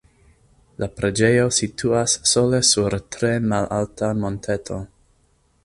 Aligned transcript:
La 0.83 0.87
preĝejo 0.99 1.43
situas 1.57 2.15
sola 2.31 2.63
sur 2.71 2.97
tre 3.17 3.31
malalta 3.53 4.11
monteto. 4.25 4.83